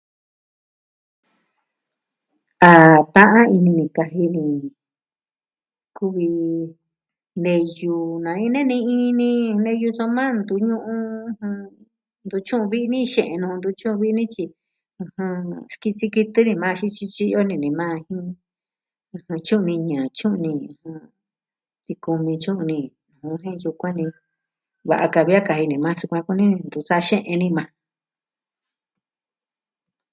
[2.69, 2.71] A
[3.15, 4.43] ta'an ini kaji ni
[5.97, 6.27] kuvi
[7.43, 8.77] neyu, na'in nee ni
[9.07, 9.31] ini
[9.63, 10.99] neyu soma ntu ñu'un
[12.25, 14.45] ntu tyu'un vi ni xe'nu ntu tyu'un vi nityi.
[15.71, 17.97] Skisi ki tuni maa xi tyityi'yo ni ni maa.
[19.45, 20.69] Tyu'un niñɨ, tyu'un niñɨ.
[21.85, 22.79] Tikumi tyu'un ni.
[23.41, 24.05] Jen nskuani.
[24.89, 27.69] Va'a kavi a kaji ni maa sukuan kuni ntu sa'a xeen ni maa.